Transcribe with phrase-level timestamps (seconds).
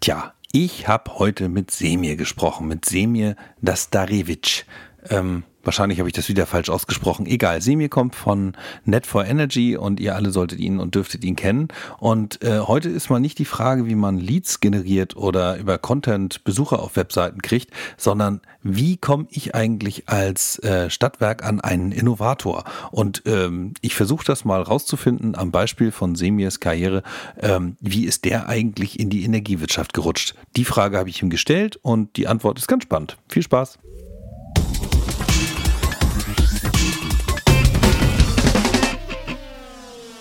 [0.00, 4.64] Tja, ich habe heute mit Semir gesprochen, mit Semir Dastarevic.
[5.10, 7.26] Ähm, Wahrscheinlich habe ich das wieder falsch ausgesprochen.
[7.26, 11.36] Egal, Semir kommt von Net 4 Energy und ihr alle solltet ihn und dürftet ihn
[11.36, 11.68] kennen.
[11.98, 16.44] Und äh, heute ist mal nicht die Frage, wie man Leads generiert oder über Content
[16.44, 22.64] Besucher auf Webseiten kriegt, sondern wie komme ich eigentlich als äh, Stadtwerk an einen Innovator?
[22.90, 27.02] Und ähm, ich versuche das mal rauszufinden am Beispiel von Semirs Karriere.
[27.38, 30.34] Ähm, wie ist der eigentlich in die Energiewirtschaft gerutscht?
[30.56, 33.16] Die Frage habe ich ihm gestellt und die Antwort ist ganz spannend.
[33.28, 33.78] Viel Spaß!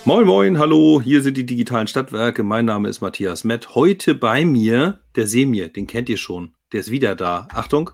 [0.10, 2.42] Moin, moin, hallo, hier sind die digitalen Stadtwerke.
[2.42, 3.76] Mein Name ist Matthias Mett.
[3.76, 6.56] Heute bei mir der Semir, den kennt ihr schon.
[6.72, 7.48] Der ist wieder da.
[7.54, 7.92] Achtung,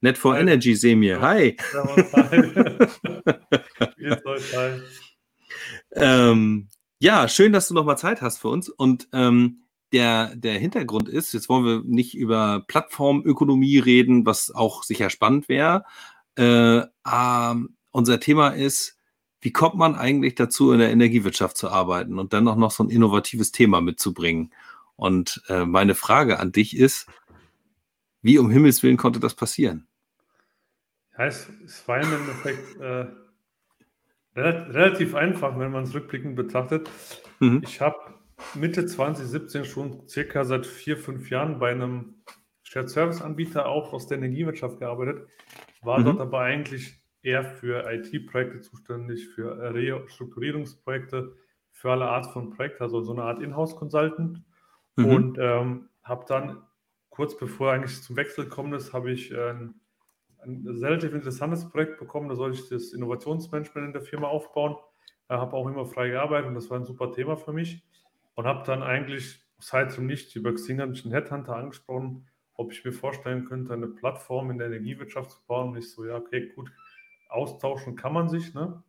[0.00, 0.40] Net for Hi.
[0.40, 1.20] Energy Semir.
[1.20, 1.56] Hi.
[5.92, 8.68] ähm, ja, schön, dass du nochmal Zeit hast für uns.
[8.68, 9.62] Und ähm,
[9.92, 15.48] der, der Hintergrund ist, jetzt wollen wir nicht über Plattformökonomie reden, was auch sicher spannend
[15.48, 15.84] wäre.
[16.36, 17.54] Äh, äh,
[17.92, 18.93] unser Thema ist,
[19.44, 22.82] wie kommt man eigentlich dazu, in der Energiewirtschaft zu arbeiten und dann auch noch so
[22.82, 24.54] ein innovatives Thema mitzubringen?
[24.96, 27.06] Und äh, meine Frage an dich ist,
[28.22, 29.86] wie um Himmels Willen konnte das passieren?
[31.18, 33.06] Ja, es, es war im Endeffekt äh,
[34.34, 36.88] relativ einfach, wenn man es rückblickend betrachtet.
[37.40, 37.60] Mhm.
[37.64, 37.98] Ich habe
[38.54, 42.14] Mitte 2017 schon circa seit vier, fünf Jahren bei einem
[42.62, 45.28] Shared Service Anbieter auch aus der Energiewirtschaft gearbeitet,
[45.82, 46.04] war mhm.
[46.04, 51.34] dort aber eigentlich eher für IT-Projekte zuständig, für Restrukturierungsprojekte,
[51.70, 54.42] für alle Art von Projekten, also so eine Art Inhouse-Consultant.
[54.96, 55.04] Mhm.
[55.06, 56.62] Und ähm, habe dann
[57.10, 59.74] kurz bevor eigentlich zum Wechsel gekommen ist, habe ich äh, ein,
[60.42, 62.28] ein, relativ interessantes Projekt bekommen.
[62.28, 64.76] Da soll ich das Innovationsmanagement in der Firma aufbauen.
[65.28, 67.82] Äh, habe auch immer frei gearbeitet und das war ein super Thema für mich.
[68.34, 72.92] Und habe dann eigentlich seit und nicht über Xing einen Headhunter angesprochen, ob ich mir
[72.92, 75.70] vorstellen könnte, eine Plattform in der Energiewirtschaft zu bauen.
[75.70, 76.70] Und ich so, ja, okay, gut,
[77.34, 78.54] austauschen kann man sich.
[78.54, 78.82] Ne?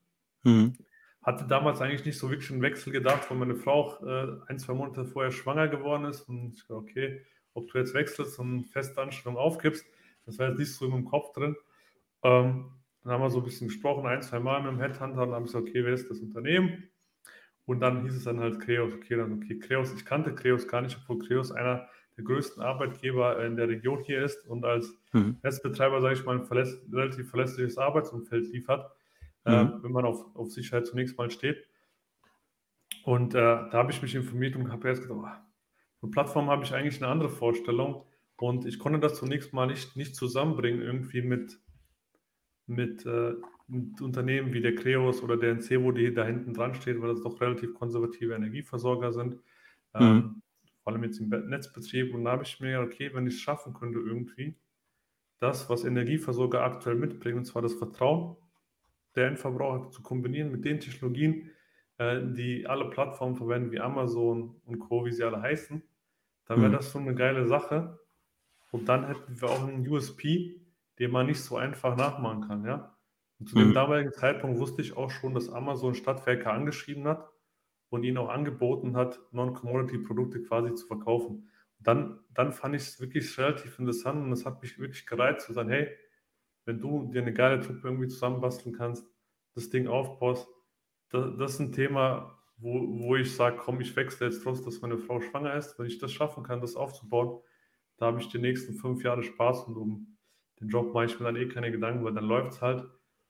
[0.43, 0.73] Mhm.
[1.21, 4.59] Hatte damals eigentlich nicht so wirklich einen Wechsel gedacht, weil meine Frau auch äh, ein,
[4.59, 6.21] zwei Monate vorher schwanger geworden ist.
[6.21, 7.21] Und ich dachte, okay,
[7.53, 9.85] ob du jetzt wechselst und feste Anstellung aufgibst,
[10.25, 11.55] das war jetzt nicht so meinem Kopf drin.
[12.23, 12.71] Ähm,
[13.03, 15.35] dann haben wir so ein bisschen gesprochen, ein, zwei Mal mit dem Headhunter und dann
[15.35, 16.89] habe ich gesagt, okay, wer ist das Unternehmen?
[17.65, 18.93] Und dann hieß es dann halt Kreos.
[18.93, 21.87] Okay, dann okay, Kreos, ich kannte Kreos gar nicht, obwohl Kreos einer
[22.17, 25.37] der größten Arbeitgeber in der Region hier ist und als mhm.
[25.43, 28.89] Netzbetreiber, sage ich mal, ein verläss relativ verlässliches Arbeitsumfeld liefert,
[29.45, 29.53] mhm.
[29.53, 31.67] äh, wenn man auf, auf Sicherheit zunächst mal steht.
[33.03, 35.27] Und äh, da habe ich mich informiert und habe jetzt gedacht, oh,
[35.99, 38.05] für Plattform habe ich eigentlich eine andere Vorstellung
[38.37, 41.59] und ich konnte das zunächst mal nicht, nicht zusammenbringen irgendwie mit,
[42.65, 43.33] mit, äh,
[43.67, 47.09] mit Unternehmen wie der Creos oder der NC, wo die da hinten dran steht, weil
[47.09, 49.35] das doch relativ konservative Energieversorger sind.
[49.93, 50.01] Mhm.
[50.01, 50.41] Ähm,
[50.85, 52.13] vor allem jetzt im Netzbetrieb.
[52.13, 54.55] Und da habe ich mir gedacht, okay, wenn ich es schaffen könnte irgendwie,
[55.39, 58.37] das, was Energieversorger aktuell mitbringen, und zwar das Vertrauen
[59.15, 61.49] der Endverbraucher zu kombinieren mit den Technologien,
[61.97, 65.81] äh, die alle Plattformen verwenden, wie Amazon und Co., wie sie alle heißen,
[66.45, 66.75] dann wäre mhm.
[66.75, 67.99] das schon eine geile Sache.
[68.69, 70.61] Und dann hätten wir auch einen USP,
[70.99, 72.95] den man nicht so einfach nachmachen kann, ja.
[73.39, 73.61] Und zu mhm.
[73.61, 77.27] dem damaligen Zeitpunkt wusste ich auch schon, dass Amazon Stadtwerke angeschrieben hat
[77.89, 81.49] und ihnen auch angeboten hat, Non-Commodity-Produkte quasi zu verkaufen.
[81.77, 85.45] Und dann, dann fand ich es wirklich relativ interessant und es hat mich wirklich gereizt
[85.45, 85.89] zu sagen, hey,
[86.65, 89.05] wenn du dir eine geile Truppe irgendwie zusammenbasteln kannst,
[89.53, 90.47] das Ding aufbaust,
[91.09, 94.81] das, das ist ein Thema, wo, wo ich sage, komm, ich wechsle jetzt trotz, dass
[94.81, 95.77] meine Frau schwanger ist.
[95.77, 97.41] Wenn ich das schaffen kann, das aufzubauen,
[97.97, 100.17] da habe ich die nächsten fünf Jahre Spaß und um
[100.59, 102.85] den Job mache ich mir dann eh keine Gedanken, weil dann läuft es halt.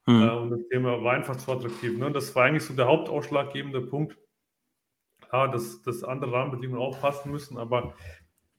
[0.05, 0.21] Mhm.
[0.21, 1.97] Äh, und das Thema war einfach zu attraktiv.
[1.97, 2.11] Ne?
[2.11, 4.17] Das war eigentlich so der hauptausschlaggebende Punkt,
[5.29, 7.95] Klar, dass, dass andere Rahmenbedingungen auch passen müssen, aber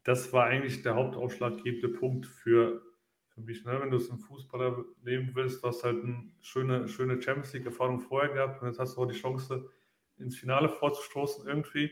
[0.04, 2.82] das war eigentlich der hauptausschlaggebende Punkt für,
[3.28, 3.64] für mich.
[3.64, 3.78] Ne?
[3.80, 8.00] Wenn du es im Fußballer nehmen willst, du hast halt eine schöne, schöne Champions League-Erfahrung
[8.00, 9.68] vorher gehabt und jetzt hast du auch die Chance,
[10.18, 11.90] ins Finale vorzustoßen irgendwie,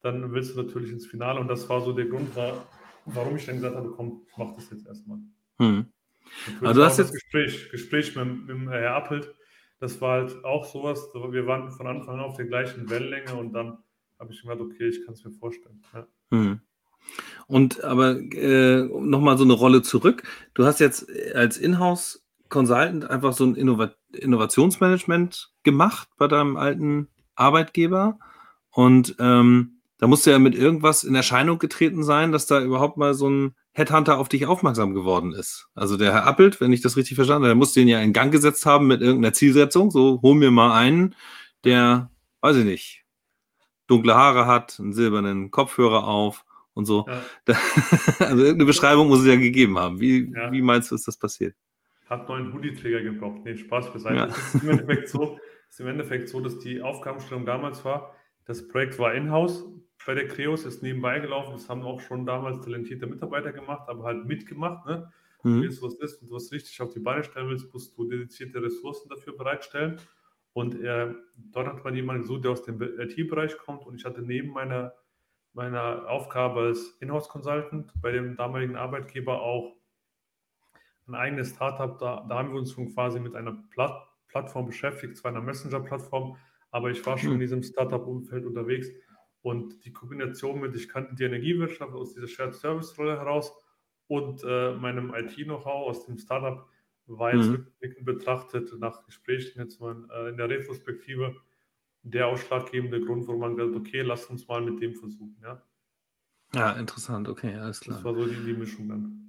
[0.00, 2.30] dann willst du natürlich ins Finale und das war so der Grund,
[3.04, 5.18] warum ich dann gesagt habe, komm, mach das jetzt erstmal.
[5.58, 5.86] Hm.
[6.60, 9.32] Also du hast jetzt Gespräch, Gespräch mit, mit Herr Appelt,
[9.78, 13.52] das war halt auch sowas, wir waren von Anfang an auf der gleichen Wellenlänge und
[13.52, 13.78] dann
[14.22, 15.82] habe ich gedacht, okay, ich kann es mir vorstellen.
[15.92, 16.06] Ja.
[16.30, 16.60] Hm.
[17.46, 20.22] Und aber äh, nochmal so eine Rolle zurück.
[20.54, 27.08] Du hast jetzt als Inhouse Consultant einfach so ein Innovat Innovationsmanagement gemacht bei deinem alten
[27.34, 28.18] Arbeitgeber.
[28.70, 33.14] Und ähm, da musste ja mit irgendwas in Erscheinung getreten sein, dass da überhaupt mal
[33.14, 35.66] so ein Headhunter auf dich aufmerksam geworden ist.
[35.74, 38.12] Also der Herr Appelt, wenn ich das richtig verstanden habe, der musste ihn ja in
[38.12, 39.90] Gang gesetzt haben mit irgendeiner Zielsetzung.
[39.90, 41.14] So, hol mir mal einen,
[41.64, 42.10] der,
[42.42, 43.01] weiß ich nicht,
[43.86, 46.44] dunkle Haare hat, einen silbernen Kopfhörer auf
[46.74, 47.06] und so.
[47.08, 47.22] Ja.
[48.18, 50.00] also irgendeine Beschreibung muss es ja gegeben haben.
[50.00, 50.50] Wie, ja.
[50.52, 51.54] wie meinst du, ist das passiert?
[52.06, 53.40] Hat neuen Hoodie-Träger gebraucht.
[53.44, 54.16] Nee, Spaß beiseite.
[54.16, 54.26] Ja.
[54.26, 55.38] Es ist im Endeffekt so,
[55.68, 58.14] ist im Endeffekt so, dass die Aufgabenstellung damals war,
[58.44, 59.64] das Projekt war in-house
[60.04, 61.52] bei der Creos, ist nebenbei gelaufen.
[61.52, 64.84] Das haben auch schon damals talentierte Mitarbeiter gemacht, aber halt mitgemacht.
[64.86, 65.12] Ne?
[65.44, 65.62] Mhm.
[65.62, 68.04] Wenn es was ist und du was richtig auf die Beine stellen willst, musst du
[68.04, 70.00] dedizierte Ressourcen dafür bereitstellen.
[70.52, 73.86] Und äh, dort hat man jemanden gesucht, der aus dem IT-Bereich kommt.
[73.86, 74.94] Und ich hatte neben meiner,
[75.52, 79.76] meiner Aufgabe als Inhouse-Consultant bei dem damaligen Arbeitgeber auch
[81.06, 81.98] ein eigenes Startup.
[81.98, 86.36] Da, da haben wir uns schon quasi mit einer Platt Plattform beschäftigt, zwar einer Messenger-Plattform,
[86.70, 87.34] aber ich war schon mhm.
[87.34, 88.88] in diesem Startup-Umfeld unterwegs.
[89.42, 93.52] Und die Kombination mit, ich kannte die Energiewirtschaft aus dieser Shared-Service-Rolle heraus
[94.06, 96.66] und äh, meinem IT-Know-how aus dem Startup
[97.06, 97.54] war jetzt mhm.
[97.54, 101.36] rückblickend betrachtet, nach Gesprächen jetzt mal äh, in der Retrospektive,
[102.02, 105.36] der ausschlaggebende Grund, wo man gesagt okay, lass uns mal mit dem versuchen.
[105.42, 105.62] Ja,
[106.54, 107.96] ja interessant, okay, alles klar.
[107.96, 109.22] Das war so die, die Mischung dann.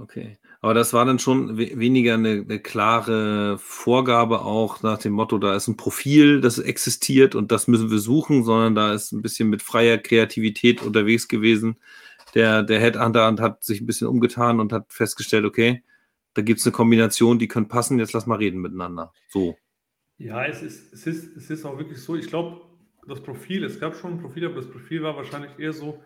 [0.00, 5.12] Okay, aber das war dann schon we weniger eine, eine, klare Vorgabe auch nach dem
[5.12, 9.10] Motto, da ist ein Profil, das existiert und das müssen wir suchen, sondern da ist
[9.10, 11.78] ein bisschen mit freier Kreativität unterwegs gewesen.
[12.34, 15.82] Der, der Headhunter hat sich ein bisschen umgetan und hat festgestellt, okay,
[16.38, 19.12] da gibt es eine Kombination, die können passen, jetzt lass mal reden miteinander.
[19.28, 19.58] So.
[20.18, 22.60] Ja, es ist, es ist, es ist auch wirklich so, ich glaube,
[23.08, 26.00] das Profil, es gab schon ein Profil, aber das Profil war wahrscheinlich eher so,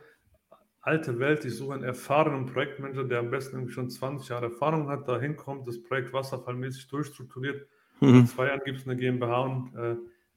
[0.80, 4.88] alte Welt, ich suche einen erfahrenen Projektmanager, der am besten irgendwie schon 20 Jahre Erfahrung
[4.88, 7.68] hat, da hinkommt, das Projekt wasserfallmäßig durchstrukturiert.
[8.00, 8.20] Mhm.
[8.20, 9.96] In zwei Jahren gibt es eine GmbH und äh,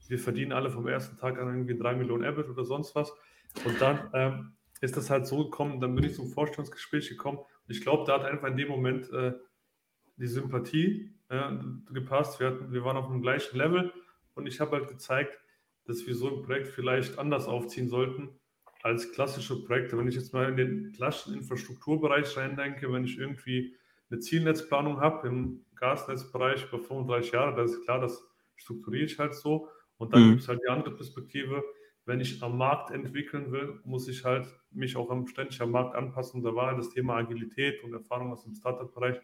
[0.09, 3.13] wir verdienen alle vom ersten Tag an irgendwie 3 Millionen EBIT oder sonst was.
[3.63, 4.51] Und dann ähm,
[4.81, 7.39] ist das halt so gekommen, dann bin ich zum Vorstellungsgespräch gekommen.
[7.69, 9.31] Ich glaube, da hat einfach in dem Moment äh,
[10.17, 11.51] die Sympathie äh,
[11.91, 12.39] gepasst.
[12.39, 13.93] Wir, hatten, wir waren auf dem gleichen Level
[14.35, 15.39] und ich habe halt gezeigt,
[15.85, 18.29] dass wir so ein Projekt vielleicht anders aufziehen sollten
[18.83, 19.97] als klassische Projekte.
[19.97, 23.75] Wenn ich jetzt mal in den klassischen Infrastrukturbereich reindenke, wenn ich irgendwie
[24.09, 28.23] eine Zielnetzplanung habe im Gasnetzbereich über 35 Jahre, da ist klar, das
[28.55, 29.69] strukturiere ich halt so.
[29.97, 30.29] Und dann mhm.
[30.31, 31.63] gibt es halt die andere Perspektive,
[32.05, 35.95] wenn ich am Markt entwickeln will, muss ich halt mich auch am, ständig am Markt
[35.95, 36.43] anpassen.
[36.43, 39.19] Da war halt das Thema Agilität und Erfahrung aus dem Startup-Bereich,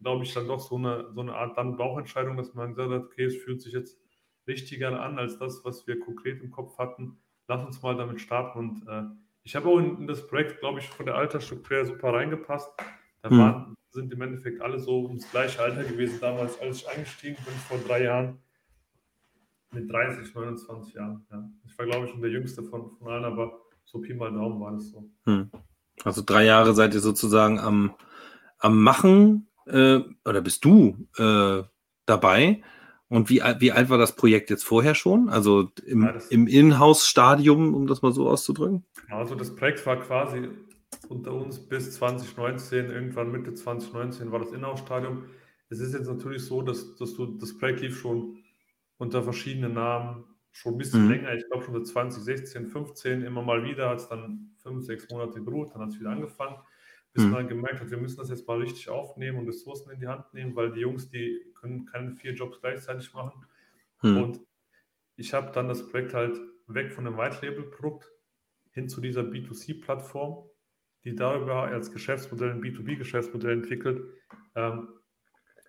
[0.00, 3.02] glaube ich, dann doch so eine, so eine Art dann Bauchentscheidung, dass man gesagt hat,
[3.04, 3.98] okay, es fühlt sich jetzt
[4.46, 7.18] richtiger an als das, was wir konkret im Kopf hatten
[7.48, 8.58] lass uns mal damit starten.
[8.58, 9.02] Und äh,
[9.42, 12.70] ich habe auch in, in, das Projekt, glaube ich, von der Altersstruktur super reingepasst.
[13.22, 13.38] Da mhm.
[13.38, 17.54] waren, sind im Endeffekt alle so ums gleiche Alter gewesen damals, als ich eingestiegen bin
[17.54, 18.38] vor drei Jahren.
[19.70, 21.26] Mit 30, 29 Jahren.
[21.30, 21.50] Ja.
[21.66, 24.60] Ich war, glaube ich, schon der Jüngste von, von allen, aber so Pi mal Daumen
[24.60, 25.10] war das so.
[25.26, 25.50] Mhm.
[26.04, 27.94] Also drei Jahre seid ihr sozusagen am,
[28.58, 31.62] am Machen äh, oder bist du äh,
[32.06, 32.62] dabei?
[33.08, 35.30] Und wie, wie alt war das Projekt jetzt vorher schon?
[35.30, 38.84] Also im, ja, im Inhouse-Stadium, um das mal so auszudrücken?
[39.08, 40.48] Also das Projekt war quasi
[41.08, 45.24] unter uns bis 2019, irgendwann Mitte 2019 war das Inhouse-Stadium.
[45.70, 48.38] Es ist jetzt natürlich so, dass, dass du das Projekt lief schon
[48.98, 51.12] unter verschiedenen Namen schon ein bisschen mhm.
[51.12, 51.34] länger.
[51.34, 55.42] Ich glaube schon seit 2016, 15 immer mal wieder, hat es dann fünf, sechs Monate
[55.42, 56.56] geruht, dann hat es wieder angefangen
[57.12, 57.30] bis mhm.
[57.30, 60.32] man gemerkt hat, wir müssen das jetzt mal richtig aufnehmen und Ressourcen in die Hand
[60.34, 63.44] nehmen, weil die Jungs, die können keine vier Jobs gleichzeitig machen.
[64.02, 64.22] Mhm.
[64.22, 64.40] Und
[65.16, 68.10] ich habe dann das Projekt halt weg von dem White-Label-Produkt
[68.70, 70.48] hin zu dieser B2C-Plattform,
[71.04, 74.04] die darüber als Geschäftsmodell ein B2B-Geschäftsmodell entwickelt,
[74.54, 74.88] ähm,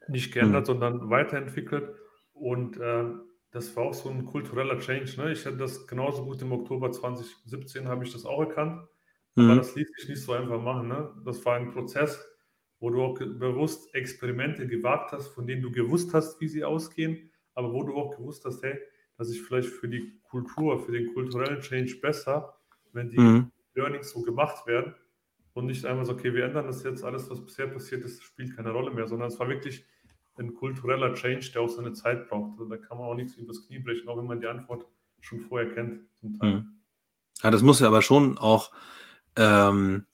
[0.07, 0.65] nicht geändert, mhm.
[0.65, 1.95] sondern weiterentwickelt.
[2.33, 5.15] Und ähm, das war auch so ein kultureller Change.
[5.17, 5.31] Ne?
[5.31, 8.87] Ich hätte das genauso gut im Oktober 2017 habe ich das auch erkannt.
[9.35, 9.57] Aber mhm.
[9.57, 10.87] das ließ sich nicht so einfach machen.
[10.87, 11.13] Ne?
[11.25, 12.25] Das war ein Prozess,
[12.79, 17.31] wo du auch bewusst Experimente gewagt hast, von denen du gewusst hast, wie sie ausgehen,
[17.53, 18.79] aber wo du auch gewusst hast, hey,
[19.17, 22.57] das ist vielleicht für die Kultur, für den kulturellen Change besser,
[22.93, 23.51] wenn die mhm.
[23.75, 24.95] Learnings so gemacht werden
[25.53, 28.55] und nicht einmal so, okay, wir ändern das jetzt, alles, was bisher passiert ist, spielt
[28.55, 29.85] keine Rolle mehr, sondern es war wirklich
[30.37, 32.51] ein kultureller Change, der auch seine Zeit braucht.
[32.51, 34.85] Also da kann man auch nichts übers Knie brechen, auch wenn man die Antwort
[35.19, 36.01] schon vorher kennt.
[36.21, 36.53] Zum Teil.
[36.53, 36.79] Mhm.
[37.43, 38.71] Ja, das muss ja aber schon auch
[39.39, 40.05] ähm,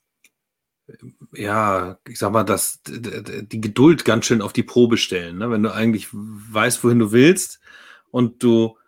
[1.32, 5.38] ja, ich sag mal, das, die Geduld ganz schön auf die Probe stellen.
[5.38, 5.50] Ne?
[5.50, 7.60] Wenn du eigentlich weißt, wohin du willst
[8.10, 8.78] und du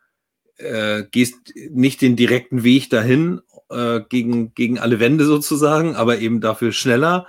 [0.57, 6.41] äh, gehst nicht den direkten Weg dahin äh, gegen, gegen alle Wände sozusagen, aber eben
[6.41, 7.27] dafür schneller,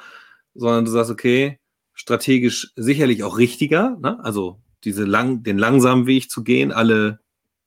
[0.54, 1.60] sondern du sagst, okay,
[1.94, 4.24] strategisch sicherlich auch richtiger, ne?
[4.24, 7.20] also diese lang, den langsamen Weg zu gehen, alle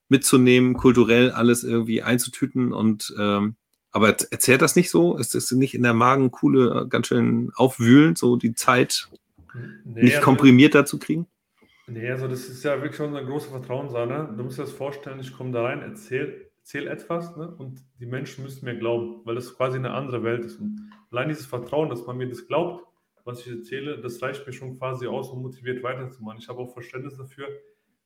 [0.09, 3.57] mitzunehmen, kulturell alles irgendwie einzutüten und ähm,
[3.93, 5.17] aber erzählt das nicht so?
[5.17, 9.09] Ist es nicht in der Magenkuhle ganz schön aufwühlend, so die Zeit
[9.85, 11.27] nee, nicht also, komprimierter zu kriegen?
[11.87, 14.35] Nee, also das ist ja wirklich schon eine große Vertrauenssache.
[14.37, 18.07] Du musst dir das vorstellen, ich komme da rein, erzähle erzähle etwas ne, und die
[18.07, 20.61] Menschen müssen mir glauben, weil das quasi eine andere Welt ist.
[20.61, 22.87] Und allein dieses Vertrauen, dass man mir das glaubt,
[23.25, 26.39] was ich erzähle, das reicht mir schon quasi aus, um motiviert weiterzumachen.
[26.41, 27.49] Ich habe auch Verständnis dafür,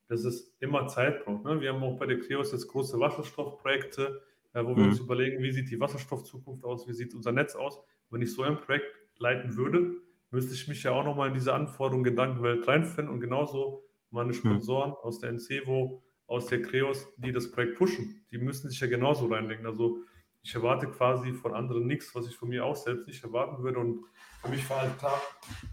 [0.08, 1.44] dass es immer Zeit braucht.
[1.44, 1.60] Ne?
[1.60, 4.90] Wir haben auch bei der Creos jetzt große Wasserstoffprojekte, äh, wo wir mhm.
[4.90, 7.80] uns überlegen, wie sieht die Wasserstoffzukunft aus, wie sieht unser Netz aus.
[8.10, 8.86] Wenn ich so ein Projekt
[9.18, 9.96] leiten würde,
[10.30, 14.34] müsste ich mich ja auch nochmal in diese Anforderungen Gedankenwelt reinfinden und genauso meine mhm.
[14.34, 14.96] Sponsoren mhm.
[15.02, 19.26] aus der NCEVO, aus der Creos, die das Projekt pushen, die müssen sich ja genauso
[19.26, 19.66] reinlegen.
[19.66, 20.02] Also
[20.42, 23.80] ich erwarte quasi von anderen nichts, was ich von mir auch selbst nicht erwarten würde.
[23.80, 24.04] Und
[24.42, 25.20] für mich war halt klar,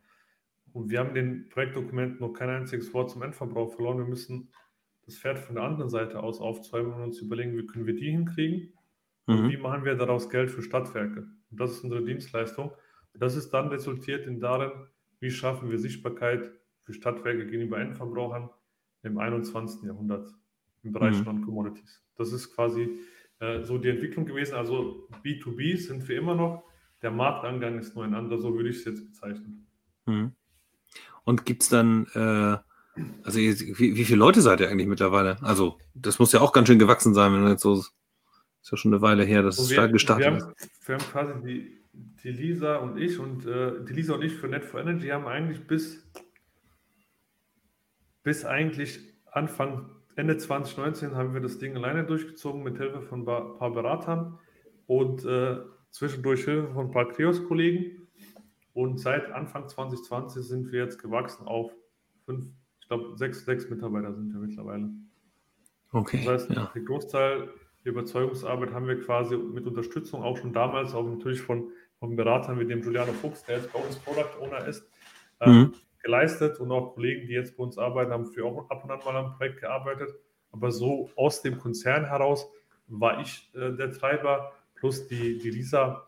[0.72, 3.98] Und wir haben den Projektdokumenten noch kein einziges Wort zum Endverbrauch verloren.
[3.98, 4.52] Wir müssen
[5.04, 8.10] das Pferd von der anderen Seite aus aufzäumen und uns überlegen, wie können wir die
[8.10, 8.72] hinkriegen
[9.26, 9.34] mhm.
[9.34, 11.26] und wie machen wir daraus Geld für Stadtwerke.
[11.50, 12.70] Und das ist unsere Dienstleistung.
[13.12, 14.70] Und das ist dann resultiert in darin,
[15.18, 16.50] wie schaffen wir Sichtbarkeit
[16.82, 18.50] für Stadtwerke gegenüber Endverbrauchern
[19.02, 19.82] im 21.
[19.82, 20.32] Jahrhundert
[20.82, 21.24] im Bereich mhm.
[21.24, 22.04] Non-Commodities.
[22.16, 23.00] Das ist quasi
[23.40, 24.54] äh, so die Entwicklung gewesen.
[24.54, 26.64] Also B2B sind wir immer noch.
[27.02, 29.66] Der Marktangang ist nur ein anderer, so würde ich es jetzt bezeichnen.
[30.06, 30.32] Mhm.
[31.24, 32.58] Und gibt es dann, äh,
[33.22, 35.42] also wie, wie, viele Leute seid ihr eigentlich mittlerweile?
[35.42, 38.76] Also, das muss ja auch ganz schön gewachsen sein, wenn man jetzt so, ist ja
[38.76, 40.88] schon eine Weile her, dass also es wir, gestartet wir haben, ist.
[40.88, 44.48] Wir haben quasi die, die Lisa und ich und äh, die Lisa und ich für
[44.48, 46.06] Net for Energy haben eigentlich bis,
[48.22, 53.24] bis eigentlich Anfang Ende 2019 haben wir das Ding alleine durchgezogen mit Hilfe von ein
[53.24, 54.38] paar Beratern
[54.86, 55.60] und äh,
[55.90, 58.06] zwischendurch Hilfe von ein paar Krios-Kollegen.
[58.74, 61.72] Und seit Anfang 2020 sind wir jetzt gewachsen auf
[62.26, 62.44] fünf,
[62.82, 64.90] ich glaube, sechs, sechs Mitarbeiter sind wir mittlerweile.
[65.90, 66.22] Okay.
[66.22, 66.70] Das heißt, ja.
[66.74, 67.48] der Großteil
[67.86, 72.60] der Überzeugungsarbeit haben wir quasi mit Unterstützung auch schon damals, auch natürlich von, von Beratern
[72.60, 74.86] wie dem Giuliano Fuchs, der jetzt bei uns Product Owner ist,
[75.40, 78.84] ähm, mhm geleistet und auch Kollegen, die jetzt bei uns arbeiten, haben für auch ab
[78.84, 80.10] und an mal am Projekt gearbeitet.
[80.52, 82.48] Aber so aus dem Konzern heraus
[82.88, 86.06] war ich äh, der Treiber plus die, die Lisa,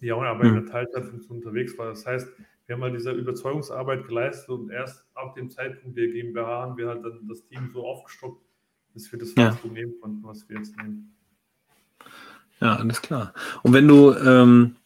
[0.00, 0.66] die auch in der mhm.
[0.66, 1.88] Teilzeitfunktion unterwegs war.
[1.88, 2.28] Das heißt,
[2.66, 6.88] wir haben halt diese Überzeugungsarbeit geleistet und erst ab dem Zeitpunkt der GmbH haben wir
[6.88, 8.44] halt dann das Team so aufgestockt,
[8.94, 9.82] dass wir das Wachstum ja.
[9.82, 11.14] nehmen konnten, was wir jetzt nehmen.
[12.60, 13.34] Ja, alles klar.
[13.62, 14.76] Und wenn du ähm,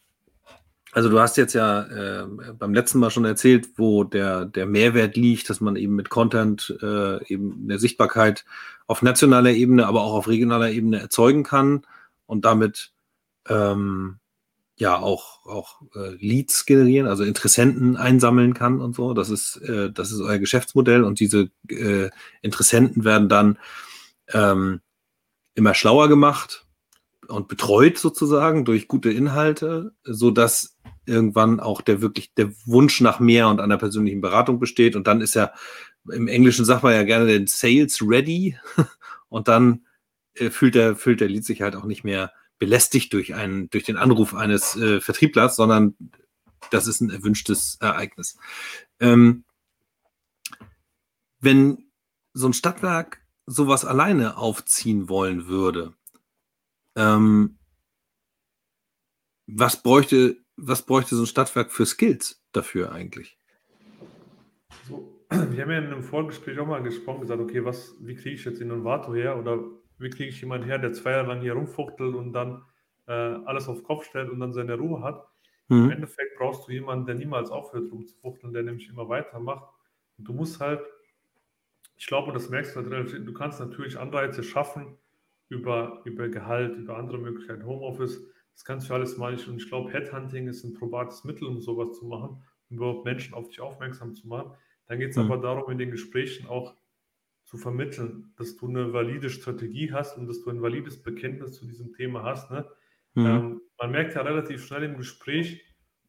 [0.91, 5.15] also du hast jetzt ja äh, beim letzten Mal schon erzählt, wo der, der Mehrwert
[5.15, 8.45] liegt, dass man eben mit Content äh, eben eine Sichtbarkeit
[8.87, 11.85] auf nationaler Ebene, aber auch auf regionaler Ebene erzeugen kann
[12.25, 12.91] und damit
[13.47, 14.17] ähm,
[14.75, 19.13] ja auch, auch äh, Leads generieren, also Interessenten einsammeln kann und so.
[19.13, 22.09] Das ist, äh, das ist euer Geschäftsmodell und diese äh,
[22.41, 23.59] Interessenten werden dann
[24.33, 24.81] ähm,
[25.53, 26.65] immer schlauer gemacht
[27.31, 33.19] und betreut sozusagen durch gute Inhalte, so dass irgendwann auch der wirklich der Wunsch nach
[33.19, 34.95] mehr und einer persönlichen Beratung besteht.
[34.95, 35.51] Und dann ist ja
[36.09, 38.57] im Englischen sagt man ja gerne den Sales ready.
[39.29, 39.85] Und dann
[40.33, 43.83] äh, fühlt der, fühlt der Lied sich halt auch nicht mehr belästigt durch einen, durch
[43.83, 45.95] den Anruf eines äh, Vertrieblers, sondern
[46.69, 48.37] das ist ein erwünschtes Ereignis.
[48.99, 49.45] Ähm,
[51.39, 51.85] wenn
[52.33, 55.93] so ein Stadtwerk sowas alleine aufziehen wollen würde,
[56.95, 57.57] ähm,
[59.47, 63.37] was bräuchte was bräuchte so ein Stadtwerk für Skills dafür eigentlich?
[64.87, 68.35] So, wir haben ja in einem Vorgespräch auch mal gesprochen, gesagt, okay, was, wie kriege
[68.35, 69.59] ich jetzt den Innovator her oder
[69.97, 72.63] wie kriege ich jemanden her, der zwei Jahre lang hier rumfuchtelt und dann
[73.07, 75.27] äh, alles auf Kopf stellt und dann seine Ruhe hat.
[75.67, 75.85] Mhm.
[75.85, 79.67] Im Endeffekt brauchst du jemanden, der niemals aufhört rumzufuchteln, der nämlich immer weitermacht.
[80.17, 80.81] Und du musst halt,
[81.97, 84.97] ich glaube, das merkst du halt du kannst natürlich Anreize schaffen
[85.51, 89.47] über, über Gehalt, über andere Möglichkeiten, Homeoffice, Das kannst du alles mal nicht.
[89.49, 93.33] Und ich glaube, Headhunting ist ein probates Mittel, um sowas zu machen, um überhaupt Menschen
[93.33, 94.53] auf dich aufmerksam zu machen.
[94.87, 95.23] Dann geht es mhm.
[95.23, 96.77] aber darum, in den Gesprächen auch
[97.43, 101.67] zu vermitteln, dass du eine valide Strategie hast und dass du ein valides Bekenntnis zu
[101.67, 102.49] diesem Thema hast.
[102.49, 102.65] Ne?
[103.15, 103.25] Mhm.
[103.25, 105.61] Ähm, man merkt ja relativ schnell im Gespräch,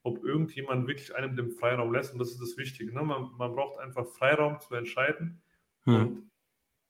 [0.05, 2.95] ob irgendjemand wirklich einem den Freiraum lässt und das ist das Wichtige.
[2.95, 3.03] Ne?
[3.03, 5.43] Man, man braucht einfach Freiraum zu entscheiden
[5.85, 5.95] mhm.
[5.95, 6.32] und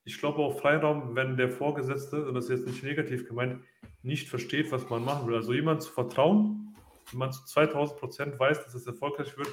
[0.05, 3.63] ich glaube auch Freiraum, wenn der Vorgesetzte, und das ist jetzt nicht negativ gemeint,
[4.01, 5.35] nicht versteht, was man machen will.
[5.35, 6.75] Also jemand zu vertrauen,
[7.11, 9.49] wenn man zu 2000 Prozent weiß, dass es erfolgreich wird,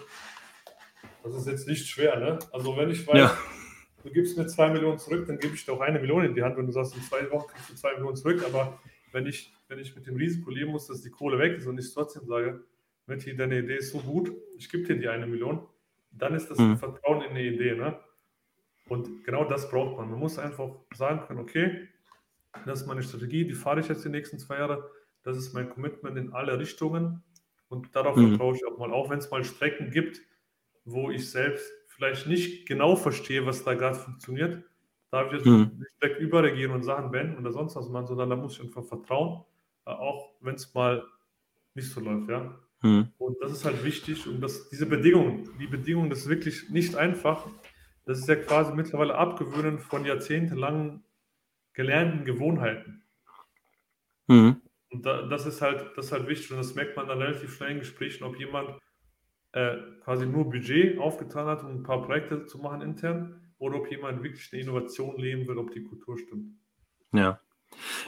[1.22, 2.18] das ist jetzt nicht schwer.
[2.18, 2.38] Ne?
[2.52, 3.36] Also wenn ich weiß, ja
[4.02, 6.42] du gibst mir zwei Millionen zurück, dann gebe ich dir auch eine Million in die
[6.42, 6.56] Hand.
[6.56, 8.78] Wenn du sagst, in zwei Wochen kriegst du zwei Millionen zurück, aber
[9.12, 11.78] wenn ich, wenn ich mit dem Risiko leben muss, dass die Kohle weg ist und
[11.78, 12.64] ich trotzdem sage,
[13.06, 15.66] Matti, deine Idee ist so gut, ich gebe dir die eine Million,
[16.12, 16.76] dann ist das mhm.
[16.76, 17.74] Vertrauen in eine Idee.
[17.74, 17.98] Ne?
[18.90, 20.10] Und genau das braucht man.
[20.10, 21.86] Man muss einfach sagen können, okay,
[22.66, 24.90] das ist meine Strategie, die fahre ich jetzt die nächsten zwei Jahre,
[25.22, 27.22] das ist mein Commitment in alle Richtungen
[27.68, 28.30] und darauf mhm.
[28.30, 30.20] vertraue ich auch mal, auch wenn es mal Strecken gibt,
[30.84, 34.64] wo ich selbst vielleicht nicht genau verstehe, was da gerade funktioniert,
[35.12, 35.70] darf ich jetzt hm.
[35.78, 38.84] nicht direkt überregieren und Sachen beenden oder sonst was machen, sondern da muss ich einfach
[38.84, 39.44] vertrauen,
[39.86, 41.04] äh, auch wenn es mal
[41.74, 42.58] nicht so läuft, ja.
[42.80, 43.08] Hm.
[43.18, 46.96] Und das ist halt wichtig und das, diese Bedingungen, die Bedingungen, das ist wirklich nicht
[46.96, 47.46] einfach.
[48.10, 51.04] Das ist ja quasi mittlerweile abgewöhnen von jahrzehntelangen
[51.74, 53.04] gelernten Gewohnheiten.
[54.26, 54.60] Hm.
[54.90, 57.54] Und da, das ist halt, das ist halt wichtig und das merkt man dann relativ
[57.54, 58.80] schnell in Gesprächen, ob jemand
[59.52, 63.88] äh, quasi nur Budget aufgetan hat, um ein paar Projekte zu machen intern, oder ob
[63.88, 66.56] jemand wirklich eine Innovation leben will, ob die Kultur stimmt.
[67.12, 67.38] Ja,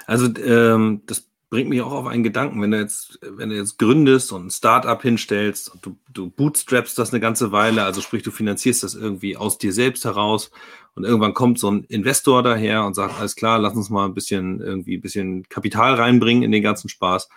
[0.09, 3.78] also ähm, das bringt mich auch auf einen Gedanken, wenn du jetzt, wenn du jetzt
[3.78, 8.23] gründest und ein Startup hinstellst und du, du bootstrappst das eine ganze Weile, also sprich,
[8.23, 10.50] du finanzierst das irgendwie aus dir selbst heraus
[10.94, 14.14] und irgendwann kommt so ein Investor daher und sagt, alles klar, lass uns mal ein
[14.14, 17.28] bisschen irgendwie ein bisschen Kapital reinbringen in den ganzen Spaß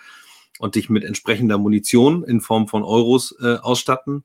[0.59, 4.23] und dich mit entsprechender Munition in Form von Euros äh, ausstatten,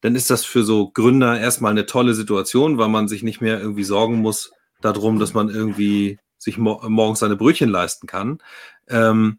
[0.00, 3.60] dann ist das für so Gründer erstmal eine tolle Situation, weil man sich nicht mehr
[3.60, 8.38] irgendwie sorgen muss darum, dass man irgendwie sich mo morgens seine Brötchen leisten kann.
[8.88, 9.38] Ähm,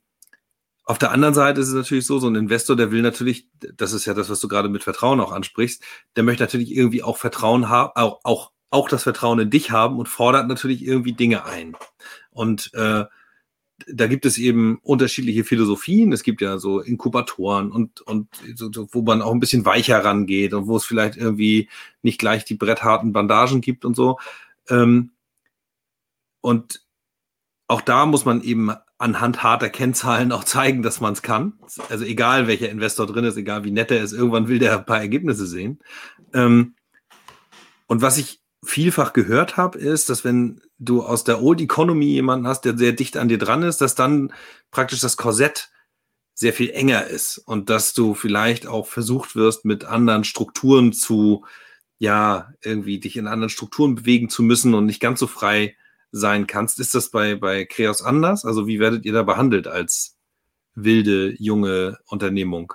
[0.89, 3.93] auf der anderen Seite ist es natürlich so, so ein Investor, der will natürlich, das
[3.93, 5.83] ist ja das, was du gerade mit Vertrauen auch ansprichst,
[6.15, 9.99] der möchte natürlich irgendwie auch Vertrauen haben, auch, auch, auch das Vertrauen in dich haben
[9.99, 11.75] und fordert natürlich irgendwie Dinge ein.
[12.31, 13.05] Und äh,
[13.87, 16.11] da gibt es eben unterschiedliche Philosophien.
[16.11, 20.53] Es gibt ja so Inkubatoren und, und so, wo man auch ein bisschen weicher rangeht
[20.53, 21.69] und wo es vielleicht irgendwie
[22.01, 24.17] nicht gleich die brettharten Bandagen gibt und so.
[24.69, 25.11] Ähm,
[26.41, 26.81] und
[27.69, 31.53] auch da muss man eben anhand harter Kennzahlen auch zeigen, dass man es kann.
[31.87, 34.85] Also egal, welcher Investor drin ist, egal wie nett er ist, irgendwann will der ein
[34.85, 35.79] paar Ergebnisse sehen.
[36.33, 36.73] Ähm,
[37.85, 42.47] und was ich vielfach gehört habe, ist, dass wenn du aus der Old Economy jemanden
[42.47, 44.33] hast, der sehr dicht an dir dran ist, dass dann
[44.71, 45.69] praktisch das Korsett
[46.33, 51.45] sehr viel enger ist und dass du vielleicht auch versucht wirst, mit anderen Strukturen zu,
[51.99, 55.75] ja, irgendwie dich in anderen Strukturen bewegen zu müssen und nicht ganz so frei
[56.11, 56.79] sein kannst.
[56.79, 58.45] Ist das bei, bei Kreos anders?
[58.45, 60.17] Also wie werdet ihr da behandelt als
[60.75, 62.73] wilde, junge Unternehmung?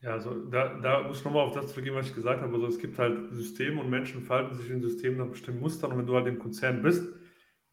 [0.00, 2.54] Ja, also da, da muss ich nochmal auf das zurückgehen, was ich gesagt habe.
[2.54, 5.92] Also es gibt halt Systeme und Menschen verhalten sich in Systemen nach bestimmten Mustern.
[5.92, 7.08] Und wenn du halt im Konzern bist,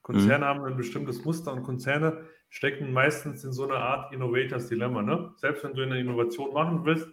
[0.02, 0.50] Konzerne mhm.
[0.50, 5.02] haben ein bestimmtes Muster und Konzerne stecken meistens in so einer Art Innovators Dilemma.
[5.02, 5.32] Ne?
[5.38, 7.08] Selbst wenn du eine Innovation machen willst,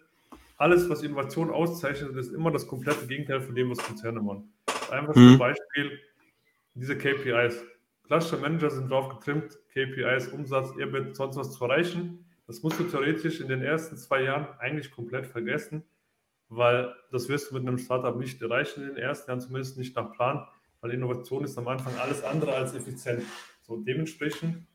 [0.57, 4.53] alles, was Innovation auszeichnet, ist immer das komplette Gegenteil von dem, was Konzerne machen.
[4.91, 5.31] Einfach mhm.
[5.31, 5.99] zum Beispiel
[6.75, 7.65] diese KPIs.
[8.05, 12.27] Klassische Manager sind darauf getrimmt, KPIs, Umsatz, EBIT, sonst was zu erreichen.
[12.47, 15.85] Das musst du theoretisch in den ersten zwei Jahren eigentlich komplett vergessen,
[16.49, 19.95] weil das wirst du mit einem Startup nicht erreichen in den ersten Jahren, zumindest nicht
[19.95, 20.47] nach Plan,
[20.81, 23.23] weil Innovation ist am Anfang alles andere als effizient.
[23.63, 24.67] So dementsprechend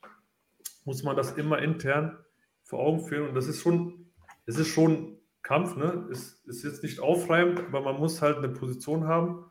[0.86, 2.18] muss man das immer intern
[2.64, 4.06] vor Augen führen und das ist schon,
[4.46, 6.08] es ist schon Kampf, ne?
[6.12, 9.46] Es ist jetzt nicht aufreibend, aber man muss halt eine Position haben,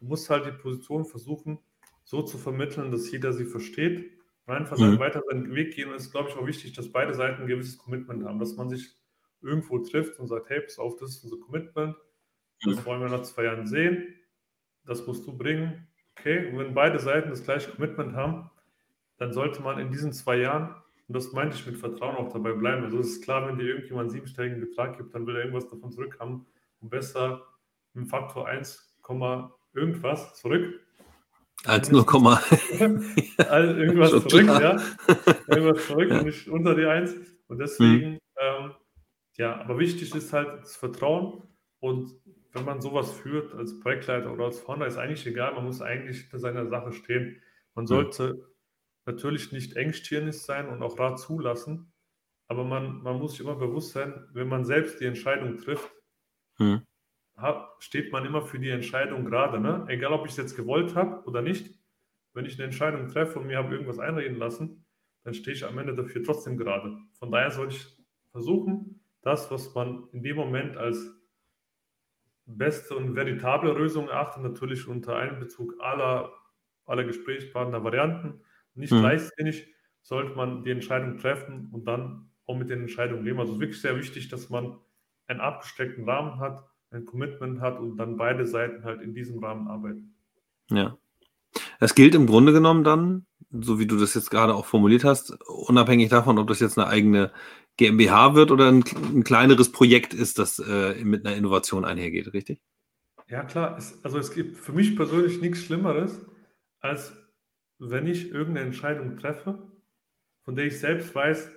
[0.00, 1.58] muss halt die Position versuchen,
[2.04, 4.10] so zu vermitteln, dass jeder sie versteht
[4.50, 4.98] einfach mhm.
[4.98, 5.88] weiter seinen Weg gehen.
[5.88, 8.56] Und es ist, glaube ich, auch wichtig, dass beide Seiten ein gewisses Commitment haben, dass
[8.56, 8.94] man sich
[9.40, 11.96] irgendwo trifft und sagt, hey, pass auf, das ist unser Commitment,
[12.64, 12.84] das mhm.
[12.84, 14.14] wollen wir nach zwei Jahren sehen,
[14.84, 15.86] das musst du bringen.
[16.18, 18.50] Okay, und wenn beide Seiten das gleiche Commitment haben,
[19.16, 20.74] dann sollte man in diesen zwei Jahren,
[21.08, 22.84] und das meinte ich mit Vertrauen auch dabei bleiben.
[22.84, 25.68] Also es ist klar, wenn dir irgendjemand einen siebenstelligen Betrag gibt, dann will er irgendwas
[25.68, 26.46] davon zurückhaben
[26.80, 27.46] und besser
[27.94, 28.98] im Faktor 1,
[29.72, 30.80] irgendwas zurück
[31.64, 32.04] als 0,
[33.36, 34.82] also irgendwas zurück, ja.
[35.48, 37.14] Irgendwas zurück und nicht unter die 1.
[37.48, 38.18] Und deswegen, mhm.
[38.40, 38.72] ähm,
[39.36, 41.42] ja, aber wichtig ist halt das Vertrauen.
[41.80, 42.14] Und
[42.52, 46.22] wenn man sowas führt als Projektleiter oder als Founder, ist eigentlich egal, man muss eigentlich
[46.22, 47.42] hinter seiner Sache stehen.
[47.74, 47.86] Man hm.
[47.86, 48.42] sollte mhm.
[49.06, 51.92] natürlich nicht engstirnig sein und auch Rat zulassen,
[52.48, 55.90] Aber man, man muss sich immer bewusst sein, wenn man selbst die Entscheidung trifft,
[56.58, 56.82] hm.
[57.78, 59.60] Steht man immer für die Entscheidung gerade.
[59.60, 59.84] Ne?
[59.88, 61.74] Egal, ob ich es jetzt gewollt habe oder nicht.
[62.32, 64.84] Wenn ich eine Entscheidung treffe und mir habe irgendwas einreden lassen,
[65.24, 66.96] dann stehe ich am Ende dafür trotzdem gerade.
[67.18, 67.86] Von daher sollte ich
[68.30, 71.12] versuchen, das, was man in dem Moment als
[72.46, 76.32] beste und veritable Lösung erachtet, natürlich unter Einbezug aller,
[76.86, 78.42] aller Gesprächspartner Varianten,
[78.74, 79.02] nicht mhm.
[79.02, 79.68] leichtsinnig,
[80.02, 83.40] sollte man die Entscheidung treffen und dann auch mit den Entscheidungen leben.
[83.40, 84.78] Also wirklich sehr wichtig, dass man
[85.26, 89.68] einen abgesteckten Rahmen hat, ein Commitment hat und dann beide Seiten halt in diesem Rahmen
[89.68, 90.14] arbeiten.
[90.70, 90.98] Ja.
[91.78, 95.32] Das gilt im Grunde genommen dann, so wie du das jetzt gerade auch formuliert hast,
[95.48, 97.32] unabhängig davon, ob das jetzt eine eigene
[97.76, 102.60] GmbH wird oder ein, ein kleineres Projekt ist, das äh, mit einer Innovation einhergeht, richtig?
[103.28, 103.76] Ja, klar.
[103.78, 106.26] Es, also es gibt für mich persönlich nichts Schlimmeres,
[106.80, 107.16] als
[107.78, 109.70] wenn ich irgendeine Entscheidung treffe,
[110.44, 111.50] von der ich selbst weiß,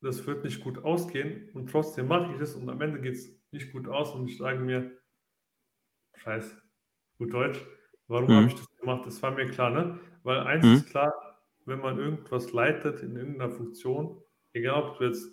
[0.00, 3.37] das wird nicht gut ausgehen und trotzdem mache ich es und am Ende geht es
[3.52, 4.98] nicht gut aus und ich sage mir,
[6.14, 6.56] scheiß,
[7.18, 7.60] gut Deutsch,
[8.06, 8.34] warum mhm.
[8.34, 9.06] habe ich das gemacht?
[9.06, 10.00] Das war mir klar, ne?
[10.22, 10.74] Weil eins mhm.
[10.74, 11.12] ist klar,
[11.64, 15.28] wenn man irgendwas leitet in irgendeiner Funktion, egal ob du jetzt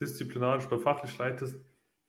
[0.00, 1.64] disziplinarisch oder fachlich leitest,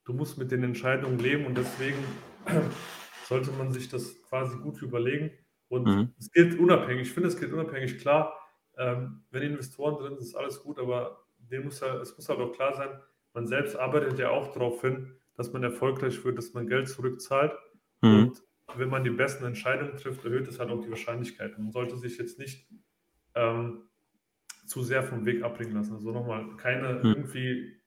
[0.06, 2.04] du musst mit den Entscheidungen leben und deswegen
[3.26, 5.32] sollte man sich das quasi gut überlegen.
[5.70, 6.14] Und mhm.
[6.18, 8.38] es gilt unabhängig, ich finde, es gilt unabhängig, klar,
[8.78, 12.40] ähm, wenn Investoren drin sind, ist alles gut, aber dem muss ja, es muss halt
[12.40, 12.90] auch klar sein,
[13.34, 17.54] man selbst arbeitet ja auch darauf hin, dass man erfolgreich wird, dass man Geld zurückzahlt.
[18.02, 18.30] Mhm.
[18.30, 18.44] Und
[18.76, 21.58] wenn man die besten Entscheidungen trifft, erhöht es halt auch die Wahrscheinlichkeit.
[21.58, 22.68] Man sollte sich jetzt nicht
[23.36, 23.84] ähm,
[24.66, 25.94] zu sehr vom Weg abbringen lassen.
[25.94, 27.06] Also nochmal, keine mhm.
[27.06, 27.80] irgendwie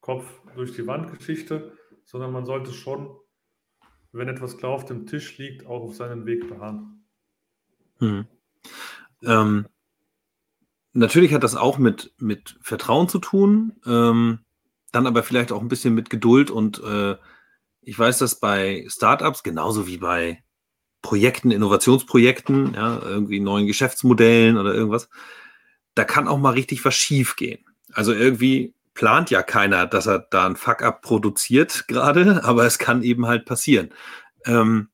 [0.00, 3.16] Kopf durch die Wand Geschichte, sondern man sollte schon,
[4.12, 7.04] wenn etwas klar auf dem Tisch liegt, auch auf seinen Weg beharren.
[7.98, 8.26] Mhm.
[9.22, 9.66] Ähm,
[10.92, 14.40] natürlich hat das auch mit, mit Vertrauen zu tun, ähm,
[14.90, 17.16] dann aber vielleicht auch ein bisschen mit Geduld und äh,
[17.82, 20.42] ich weiß, dass bei Startups genauso wie bei
[21.02, 25.08] Projekten, Innovationsprojekten, ja, irgendwie neuen Geschäftsmodellen oder irgendwas,
[25.94, 27.64] da kann auch mal richtig was schief gehen.
[27.92, 33.02] Also irgendwie plant ja keiner, dass er da ein Fuck-up produziert gerade, aber es kann
[33.02, 33.94] eben halt passieren.
[34.44, 34.88] Ähm,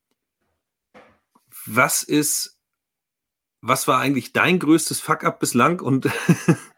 [1.67, 2.61] was ist,
[3.61, 6.09] was war eigentlich dein größtes Fuck-up bislang und,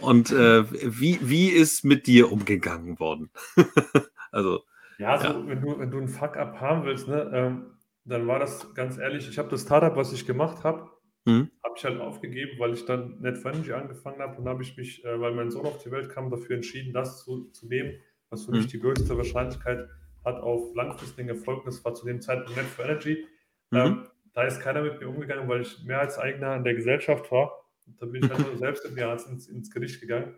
[0.00, 3.30] und äh, wie, wie ist mit dir umgegangen worden?
[4.32, 4.62] also.
[4.98, 5.46] Ja, also ja.
[5.46, 7.66] Wenn, du, wenn du ein Fuck-up haben willst, ne, ähm,
[8.04, 10.88] dann war das ganz ehrlich, ich habe das Startup, was ich gemacht habe,
[11.24, 11.50] mhm.
[11.62, 15.04] habe ich halt aufgegeben, weil ich dann Net Energy angefangen habe und habe ich mich,
[15.04, 17.94] äh, weil mein Sohn auf die Welt kam, dafür entschieden, das zu, zu nehmen,
[18.30, 18.58] was für mhm.
[18.58, 19.88] mich die größte Wahrscheinlichkeit
[20.24, 21.64] hat auf langfristigen Erfolg.
[21.64, 23.26] Das war zu dem Zeitpunkt Net for Energy.
[23.70, 23.78] Mhm.
[23.78, 27.52] Ähm, da ist keiner mit mir umgegangen, weil ich Mehrheitseigner in der Gesellschaft war.
[27.86, 30.34] Und da bin ich nur selbst im Jahr ins, ins Gericht gegangen.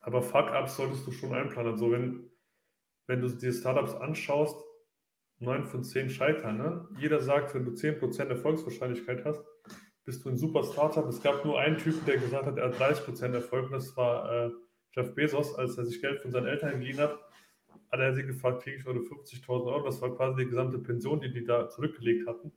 [0.00, 1.72] Aber Fuck-Ups solltest du schon einplanen.
[1.72, 2.30] Also wenn,
[3.06, 4.62] wenn du dir Startups anschaust,
[5.38, 6.58] 9 von 10 scheitern.
[6.58, 6.88] Ne?
[6.98, 9.44] Jeder sagt, wenn du 10% Erfolgswahrscheinlichkeit hast,
[10.04, 11.06] bist du ein super Startup.
[11.08, 13.70] Es gab nur einen Typen, der gesagt hat, er hat 30% Erfolg.
[13.70, 14.50] Das war äh,
[14.92, 17.18] Jeff Bezos, als er sich Geld von seinen Eltern geliehen hat.
[17.90, 19.84] Hat er sie gefragt, kriege ich heute 50.000 Euro?
[19.84, 22.52] Das war quasi die gesamte Pension, die die da zurückgelegt hatten.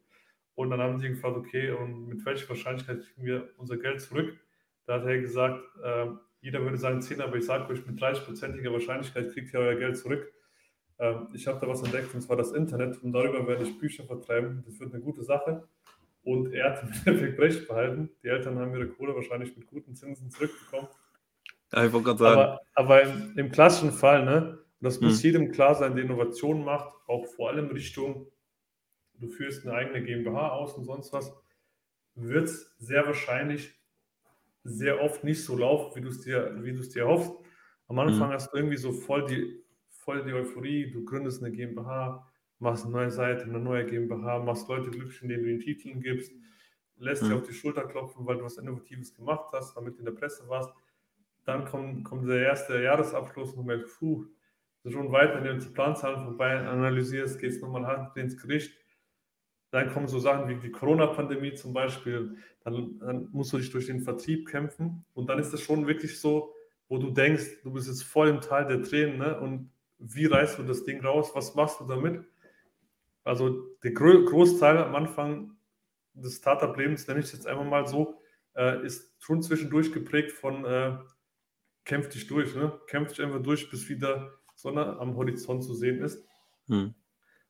[0.59, 4.37] Und dann haben sie gefragt, okay, und mit welcher Wahrscheinlichkeit kriegen wir unser Geld zurück?
[4.85, 6.07] Da hat er gesagt, äh,
[6.41, 9.97] jeder würde sagen 10, aber ich sage euch, mit 30%iger Wahrscheinlichkeit kriegt ihr euer Geld
[9.97, 10.33] zurück.
[10.99, 13.01] Ähm, ich habe da was entdeckt, und zwar das Internet.
[13.01, 14.61] Und darüber werde ich Bücher vertreiben.
[14.65, 15.63] Das wird eine gute Sache.
[16.23, 18.09] Und er hat im Endeffekt recht behalten.
[18.21, 20.89] Die Eltern haben ihre Kohle wahrscheinlich mit guten Zinsen zurückbekommen.
[21.71, 22.41] Ja, ich wollte gerade sagen.
[22.41, 25.31] Aber, aber im, im, klassischen Fall, ne, und das muss hm.
[25.31, 28.27] jedem klar sein, der Innovation macht, auch vor allem Richtung,
[29.19, 31.33] du führst eine eigene GmbH aus und sonst was,
[32.15, 33.73] wird es sehr wahrscheinlich
[34.63, 37.31] sehr oft nicht so laufen, wie du es dir, wie du es dir hoffst.
[37.87, 38.33] Am Anfang hm.
[38.33, 39.63] hast du irgendwie so voll die
[40.09, 42.27] voll die Euphorie, du gründest eine GmbH,
[42.57, 46.31] machst eine neue Seite, eine neue GmbH, machst Leute glücklich, indem du den Titeln gibst,
[46.97, 47.29] lässt mhm.
[47.29, 50.13] dir auf die Schulter klopfen, weil du was Innovatives gemacht hast, damit du in der
[50.13, 50.71] Presse warst.
[51.45, 54.25] Dann kommt, kommt der erste Jahresabschluss und du merkst, puh,
[54.85, 58.75] schon weit, wenn du die Planzahlen vorbei analysierst, geht es nochmal hart ins Gericht.
[59.71, 62.37] Dann kommen so Sachen wie die Corona-Pandemie zum Beispiel.
[62.63, 65.05] Dann, dann, musst du dich durch den Vertrieb kämpfen.
[65.13, 66.53] Und dann ist es schon wirklich so,
[66.87, 69.39] wo du denkst, du bist jetzt voll im Tal der Tränen ne?
[69.39, 72.23] und wie reißt du das Ding raus, was machst du damit?
[73.23, 75.51] Also der Großteil am Anfang
[76.13, 78.19] des Startup-Lebens, nenne ich es jetzt einfach mal so,
[78.55, 80.97] äh, ist schon zwischendurch geprägt von äh,
[81.85, 82.79] kämpf dich durch, ne?
[82.87, 86.25] kämpf dich einfach durch, bis wieder Sonne am Horizont zu sehen ist.
[86.67, 86.93] Hm.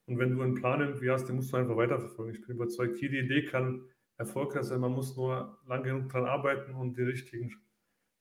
[0.09, 2.33] Und wenn du einen Plan irgendwie hast, den musst du einfach weiterverfolgen.
[2.33, 3.83] Ich bin überzeugt, jede Idee kann
[4.17, 7.55] erfolgreich sein, man muss nur lang genug dran arbeiten und die richtigen,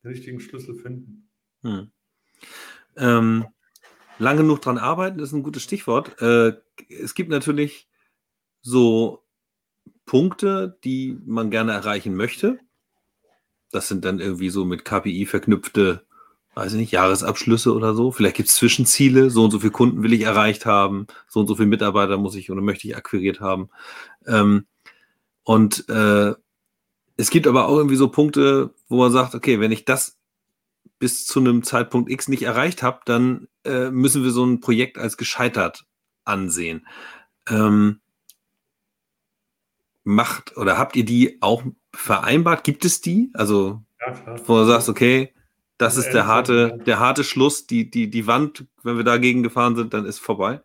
[0.04, 1.30] den richtigen Schlüssel finden.
[1.62, 1.90] Hm.
[2.98, 3.46] Ähm,
[4.18, 6.20] lang genug dran arbeiten ist ein gutes Stichwort.
[6.20, 7.88] Äh, es gibt natürlich
[8.60, 9.24] so
[10.04, 12.58] Punkte, die man gerne erreichen möchte.
[13.70, 16.06] Das sind dann irgendwie so mit KPI verknüpfte,
[16.58, 18.10] weiß ich nicht, Jahresabschlüsse oder so.
[18.10, 21.46] Vielleicht gibt es Zwischenziele, so und so viele Kunden will ich erreicht haben, so und
[21.46, 23.70] so viele Mitarbeiter muss ich oder möchte ich akquiriert haben.
[24.26, 24.66] Ähm,
[25.44, 26.34] und äh,
[27.16, 30.18] es gibt aber auch irgendwie so Punkte, wo man sagt, okay, wenn ich das
[30.98, 34.98] bis zu einem Zeitpunkt X nicht erreicht habe, dann äh, müssen wir so ein Projekt
[34.98, 35.84] als gescheitert
[36.24, 36.88] ansehen.
[37.48, 38.00] Ähm,
[40.02, 41.62] macht oder habt ihr die auch
[41.94, 42.64] vereinbart?
[42.64, 43.30] Gibt es die?
[43.34, 45.32] Also, ja, wo du sagst, okay,
[45.78, 49.76] das ist der harte, der harte Schluss, die, die, die Wand, wenn wir dagegen gefahren
[49.76, 50.60] sind, dann ist vorbei.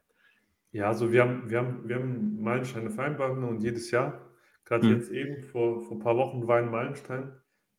[0.71, 4.19] Ja, also wir haben, wir haben, wir haben Meilensteine vereinbart und jedes Jahr,
[4.65, 4.95] gerade hm.
[4.95, 7.31] jetzt eben, vor, vor ein paar Wochen war ein Meilenstein,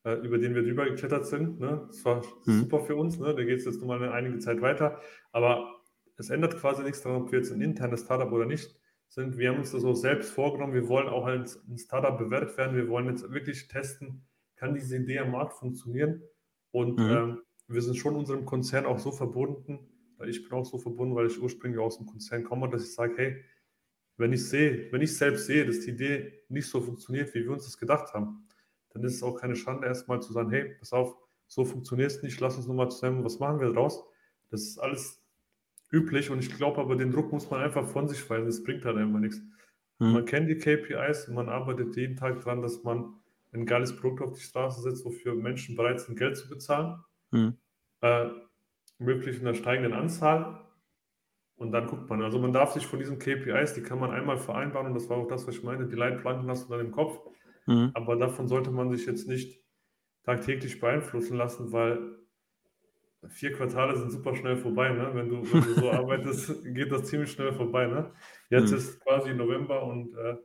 [0.05, 1.59] äh, über den wir drüber geklettert sind.
[1.59, 1.85] Ne?
[1.89, 2.61] Das war hm.
[2.61, 3.35] super für uns, ne?
[3.35, 5.01] da geht es jetzt nochmal eine einige Zeit weiter,
[5.33, 5.75] aber
[6.17, 8.77] es ändert quasi nichts daran, ob wir jetzt ein internes Startup oder nicht
[9.09, 9.39] sind.
[9.39, 10.75] Wir haben uns das auch selbst vorgenommen.
[10.75, 12.77] Wir wollen auch als ein Startup bewertet werden.
[12.77, 16.23] Wir wollen jetzt wirklich testen, kann diese Idee am Markt funktionieren.
[16.75, 17.11] Und mhm.
[17.11, 19.79] ähm, wir sind schon unserem Konzern auch so verbunden,
[20.19, 22.93] weil ich bin auch so verbunden, weil ich ursprünglich aus dem Konzern komme, dass ich
[22.93, 23.45] sage, hey,
[24.17, 27.53] wenn ich sehe, wenn ich selbst sehe, dass die Idee nicht so funktioniert, wie wir
[27.53, 28.49] uns das gedacht haben,
[28.91, 32.23] dann ist es auch keine Schande, erstmal zu sagen, hey, pass auf, so funktioniert es
[32.25, 34.05] nicht, lass uns nochmal zusammen, was machen wir daraus?
[34.51, 35.23] Das ist alles
[35.93, 38.85] üblich und ich glaube aber, den Druck muss man einfach von sich fallen, das bringt
[38.85, 39.41] halt einfach nichts.
[40.01, 40.13] Hm.
[40.13, 43.15] Man kennt die KPIs und man arbeitet jeden Tag daran, dass man
[43.55, 46.99] ein geiles Produkt auf die Straße setzt, wofür Menschen bereit sind, Geld zu bezahlen.
[47.31, 47.57] Hm.
[48.01, 48.29] Äh,
[48.99, 50.61] möglichst in einer steigenden Anzahl.
[51.57, 52.23] Und dann guckt man.
[52.23, 55.19] Also man darf sich von diesen KPIs, die kann man einmal vereinbaren und das war
[55.19, 57.21] auch das, was ich meine, die Leitplanken hast du dann im Kopf.
[57.67, 57.93] Mhm.
[57.95, 59.63] Aber davon sollte man sich jetzt nicht
[60.25, 62.19] tagtäglich beeinflussen lassen, weil
[63.29, 64.91] vier Quartale sind super schnell vorbei.
[64.91, 65.11] Ne?
[65.15, 67.87] Wenn, du, wenn du so arbeitest, geht das ziemlich schnell vorbei.
[67.87, 68.13] Ne?
[68.51, 68.79] Jetzt mhm.
[68.79, 70.37] ist quasi November und äh,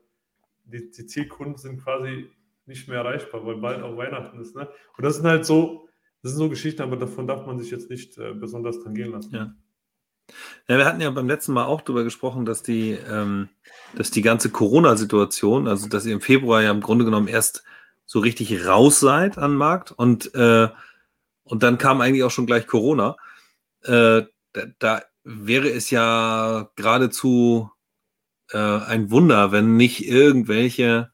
[0.65, 2.29] die, die, Zielkunden sind quasi
[2.69, 4.55] nicht mehr erreichbar, weil bald auch Weihnachten ist.
[4.55, 4.69] Ne?
[4.95, 5.89] Und das sind halt so,
[6.23, 9.35] das sind so Geschichten, aber davon darf man sich jetzt nicht äh, besonders tangieren lassen.
[9.35, 9.53] Ja.
[10.67, 13.49] Ja, wir hatten ja beim letzten Mal auch darüber gesprochen, dass die, ähm,
[13.95, 17.63] dass die ganze Corona-Situation, also dass ihr im Februar ja im Grunde genommen erst
[18.05, 20.69] so richtig raus seid an Markt und äh,
[21.49, 23.15] und dann kam eigentlich auch schon gleich Corona.
[23.81, 27.69] Äh, da, da, wäre es ja geradezu
[28.51, 31.11] äh, ein Wunder, wenn nicht irgendwelche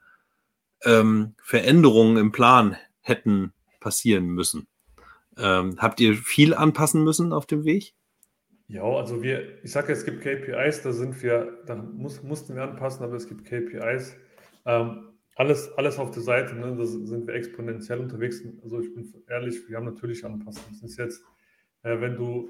[0.86, 4.67] ähm, Veränderungen im Plan hätten passieren müssen.
[5.38, 7.93] Ähm, habt ihr viel anpassen müssen auf dem Weg?
[8.67, 12.63] Ja, also wir, ich sage, es gibt KPIs, da sind wir, da muss, mussten wir
[12.63, 14.15] anpassen, aber es gibt KPIs.
[14.65, 16.76] Ähm, alles, alles auf der Seite, ne?
[16.76, 18.41] da sind wir exponentiell unterwegs.
[18.63, 20.63] Also ich bin ehrlich, wir haben natürlich anpassen.
[20.71, 21.24] Das ist jetzt,
[21.84, 22.50] äh, wenn du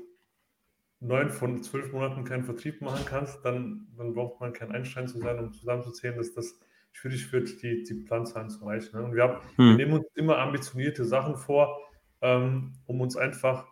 [0.99, 5.17] neun von zwölf Monaten keinen Vertrieb machen kannst, dann, dann braucht man kein Einstein zu
[5.17, 6.59] sein, um zusammenzuzählen, dass das
[6.95, 8.97] schwierig wird, die, die Planzahlen zu erreichen.
[8.97, 9.03] Ne?
[9.03, 9.69] Und wir, haben, hm.
[9.69, 11.77] wir nehmen uns immer ambitionierte Sachen vor,
[12.21, 13.67] ähm, um uns einfach,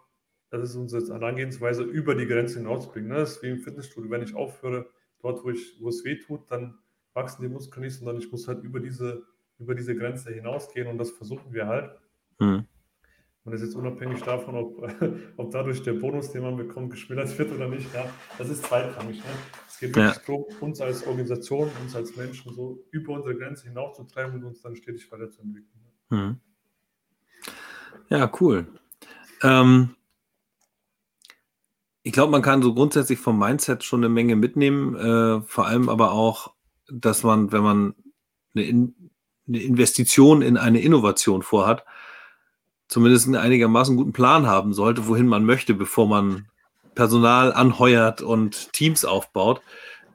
[0.49, 3.09] das ist unsere Herangehensweise, über die Grenze hinauszubringen.
[3.09, 3.15] Ne?
[3.15, 4.11] Das ist wie im Fitnessstudio.
[4.11, 4.87] Wenn ich aufhöre,
[5.21, 6.77] dort, wo, ich, wo es weh tut, dann
[7.13, 9.23] wachsen die Muskeln nicht, sondern ich muss halt über diese,
[9.57, 11.91] über diese Grenze hinausgehen und das versuchen wir halt.
[12.39, 12.65] Mhm.
[13.45, 14.89] Und das ist jetzt unabhängig davon, ob,
[15.37, 17.93] ob dadurch der Bonus, den man bekommt, geschmälert wird oder nicht.
[17.93, 19.17] Ja, das ist zweitrangig.
[19.17, 19.31] Ne?
[19.73, 20.21] Es geht wirklich ja.
[20.27, 24.75] darum, uns als Organisation, uns als Menschen so über unsere Grenze hinauszutreiben und uns dann
[24.75, 25.81] stetig weiterzuentwickeln.
[26.09, 26.37] Mhm.
[28.09, 28.67] Ja, cool.
[29.41, 29.95] Ähm,
[32.03, 35.89] ich glaube, man kann so grundsätzlich vom Mindset schon eine Menge mitnehmen, äh, vor allem
[35.89, 36.53] aber auch
[36.87, 37.95] dass man, wenn man
[38.53, 39.09] eine, in,
[39.47, 41.83] eine Investition in eine Innovation vorhat,
[42.87, 46.47] zumindest einen einigermaßen guten Plan haben sollte, wohin man möchte, bevor man
[46.95, 49.61] Personal anheuert und Teams aufbaut.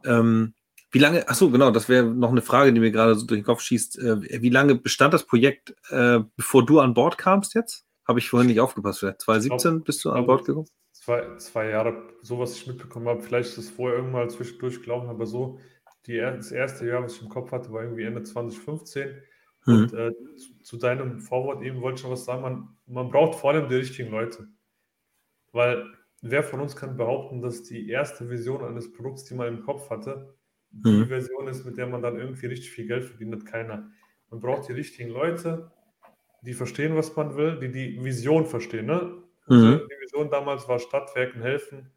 [0.05, 0.55] Ähm,
[0.91, 3.41] wie lange, ach so, genau, das wäre noch eine Frage, die mir gerade so durch
[3.41, 3.99] den Kopf schießt.
[3.99, 7.85] Äh, wie lange bestand das Projekt, äh, bevor du an Bord kamst jetzt?
[8.07, 9.01] Habe ich vorhin nicht aufgepasst.
[9.01, 10.67] Vielleicht 2017 glaub, bist du an Bord gekommen?
[10.93, 13.21] Zwei, zwei Jahre, so was ich mitbekommen habe.
[13.21, 15.59] Vielleicht ist es vorher irgendwann zwischendurch gelaufen, aber so
[16.07, 19.23] die, das erste Jahr, was ich im Kopf hatte, war irgendwie Ende 2015.
[19.67, 19.75] Mhm.
[19.75, 22.43] Und äh, zu, zu, deinem Vorwort eben wollte ich noch was sagen.
[22.43, 24.49] Man, man braucht vor allem die richtigen Leute.
[25.53, 25.85] Weil
[26.21, 29.91] wer von uns kann behaupten, dass die erste Vision eines Produkts, die man im Kopf
[29.91, 30.35] hatte,
[30.71, 31.07] die mhm.
[31.07, 33.47] Version ist, mit der man dann irgendwie richtig viel Geld verdient hat?
[33.47, 33.91] Keiner.
[34.31, 35.71] Man braucht die richtigen Leute,
[36.43, 38.87] die verstehen, was man will, die die Vision verstehen.
[38.87, 39.23] Ne?
[39.47, 39.81] Also mhm.
[39.91, 41.91] Die Vision damals war Stadtwerken helfen,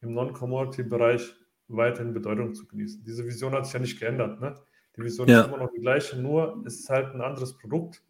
[0.00, 1.34] im Non-Commodity-Bereich
[1.68, 3.04] weiterhin Bedeutung zu genießen.
[3.04, 4.40] Diese Vision hat sich ja nicht geändert.
[4.40, 4.54] Ne?
[4.96, 5.40] Die Vision ja.
[5.40, 8.02] ist immer noch die gleiche, nur es ist halt ein anderes Produkt.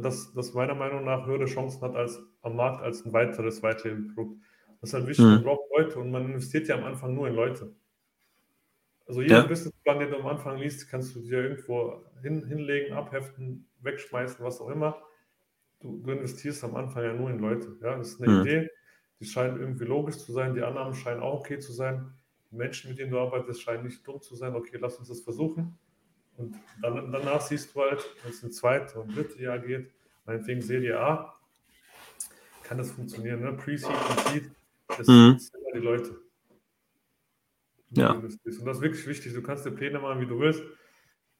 [0.00, 4.40] Das, das meiner Meinung nach höhere Chancen hat als am Markt als ein weiteres Weiterhin-Produkt.
[4.80, 7.34] Das ist halt wichtig, man braucht Leute und man investiert ja am Anfang nur in
[7.34, 7.74] Leute.
[9.06, 9.42] Also jeden ja.
[9.42, 14.60] Businessplan, den du am Anfang liest, kannst du dir irgendwo hin, hinlegen, abheften, wegschmeißen, was
[14.60, 15.00] auch immer.
[15.80, 17.76] Du, du, investierst am Anfang ja nur in Leute.
[17.82, 17.96] Ja?
[17.96, 18.40] Das ist eine mhm.
[18.42, 18.70] Idee,
[19.20, 22.12] die scheint irgendwie logisch zu sein, die Annahmen scheinen auch okay zu sein.
[22.50, 24.54] Die Menschen, mit denen du arbeitest, scheinen nicht dumm zu sein.
[24.54, 25.78] Okay, lass uns das versuchen.
[26.36, 29.90] Und dann, danach siehst du halt, wenn es ein zweites und drittes Jahr geht,
[30.24, 31.34] meinetwegen Serie A,
[32.62, 33.40] kann das funktionieren.
[33.40, 33.52] Ne?
[33.52, 34.50] Pre-Seed und Seed,
[34.88, 35.38] das mhm.
[35.38, 36.20] sind immer die Leute.
[37.90, 38.12] Ja.
[38.12, 39.32] Und das ist wirklich wichtig.
[39.32, 40.62] Du kannst dir Pläne machen, wie du willst.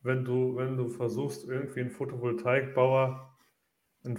[0.03, 3.37] Wenn du, wenn du versuchst, irgendwie einen Photovoltaikbauer,
[4.05, 4.11] äh,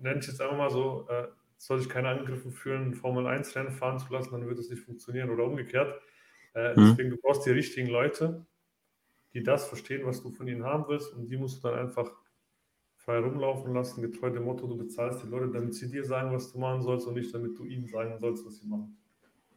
[0.00, 3.98] nenne ich jetzt einfach mal so, äh, soll sich keine Angriffe fühlen, ein Formel-1-Rennen fahren
[3.98, 6.00] zu lassen, dann wird es nicht funktionieren oder umgekehrt.
[6.54, 6.88] Äh, mhm.
[6.88, 8.46] Deswegen, du brauchst die richtigen Leute,
[9.34, 12.10] die das verstehen, was du von ihnen haben willst und die musst du dann einfach
[12.96, 16.52] frei rumlaufen lassen, getreu dem Motto, du bezahlst die Leute, damit sie dir sagen, was
[16.52, 18.96] du machen sollst und nicht, damit du ihnen sagen sollst, was sie machen.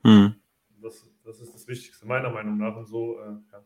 [0.03, 0.35] Mhm.
[0.81, 2.75] Das, das ist das Wichtigste, meiner Meinung nach.
[2.75, 3.63] Und so, äh, ja.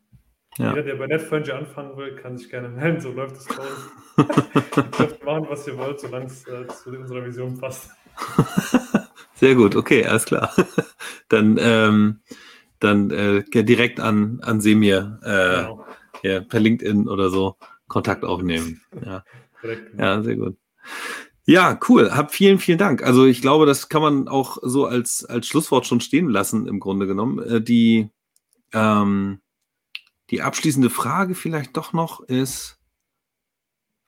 [0.58, 0.70] Ja.
[0.72, 3.00] Jeder, der bei NetFurniture anfangen will, kann sich gerne melden.
[3.00, 4.18] So läuft es bei uns.
[4.78, 7.92] ihr dürft machen, was ihr wollt, solange es äh, zu unserer Vision passt.
[9.36, 10.54] Sehr gut, okay, alles klar.
[11.30, 12.20] Dann, ähm,
[12.80, 15.86] dann äh, direkt an, an Semir äh, genau.
[16.24, 17.56] Ja, per LinkedIn oder so
[17.88, 18.82] Kontakt aufnehmen.
[19.06, 19.24] Ja,
[19.98, 20.56] ja sehr gut.
[21.46, 22.12] Ja, cool.
[22.12, 23.04] Hab vielen, vielen Dank.
[23.04, 26.80] Also ich glaube, das kann man auch so als, als Schlusswort schon stehen lassen, im
[26.80, 27.40] Grunde genommen.
[27.40, 28.10] Äh, die,
[28.72, 29.42] ähm,
[30.30, 32.80] die abschließende Frage vielleicht doch noch ist,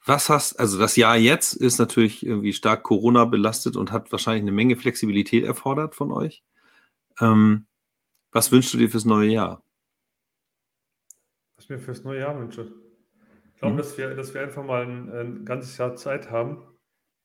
[0.05, 4.43] was hast, also das Jahr jetzt ist natürlich irgendwie stark Corona belastet und hat wahrscheinlich
[4.43, 6.43] eine Menge Flexibilität erfordert von euch.
[7.19, 7.65] Ähm,
[8.31, 9.63] was wünschst du dir fürs neue Jahr?
[11.61, 12.73] Was ich mir fürs neue Jahr wünsche?
[13.53, 13.77] Ich glaube, mhm.
[13.77, 16.63] dass, wir, dass wir einfach mal ein, ein ganzes Jahr Zeit haben,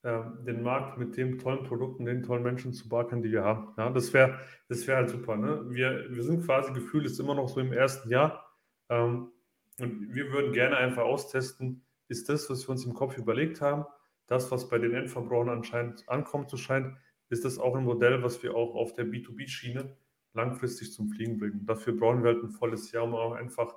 [0.05, 3.73] ähm, den Markt mit den tollen Produkten, den tollen Menschen zu beackern, die wir haben.
[3.79, 5.39] Ja, das wäre das wär halt super.
[5.39, 5.65] Ne?
[5.71, 8.47] Wir, wir sind quasi gefühlt ist immer noch so im ersten Jahr.
[8.91, 9.33] Ähm,
[9.81, 13.87] und wir würden gerne einfach austesten, ist das, was wir uns im Kopf überlegt haben,
[14.27, 16.95] das, was bei den Endverbrauchern anscheinend ankommt zu scheint,
[17.31, 19.97] ist das auch ein Modell, was wir auch auf der B2B-Schiene
[20.35, 21.65] langfristig zum Fliegen bringen.
[21.65, 23.75] Dafür brauchen wir halt ein volles Jahr, um auch einfach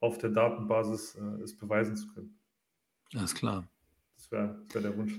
[0.00, 2.38] auf der Datenbasis äh, es beweisen zu können.
[3.14, 3.66] Alles klar.
[4.16, 5.14] Das wäre wär der Wunsch.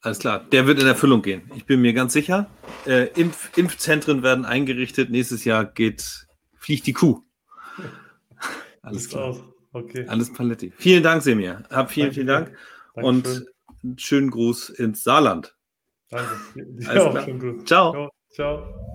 [0.00, 1.50] Alles klar, der wird in Erfüllung gehen.
[1.56, 2.48] Ich bin mir ganz sicher.
[2.86, 5.10] Äh, Impf Impfzentren werden eingerichtet.
[5.10, 7.22] Nächstes Jahr geht, fliegt die Kuh.
[8.82, 9.36] Alles klar.
[9.72, 10.06] Okay.
[10.06, 10.72] Alles Paletti.
[10.76, 11.64] Vielen Dank, Semir.
[11.70, 12.14] Hab vielen, Danke.
[12.14, 12.56] vielen Dank.
[12.94, 13.04] Dankeschön.
[13.04, 13.48] Und
[13.82, 15.56] einen schönen Gruß ins Saarland.
[16.10, 16.30] Danke.
[16.80, 17.64] Ja, Alles klar.
[17.64, 18.10] Ciao.
[18.30, 18.87] Ciao.